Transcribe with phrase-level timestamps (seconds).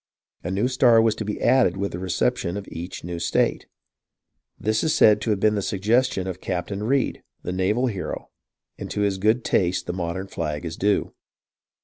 [0.43, 3.67] A new star was to be added with the reception of each new state.
[4.59, 8.31] This is said to have been the suggestion of Captain Reid, the naval hero,
[8.79, 11.13] and to his good taste the modern flag is due.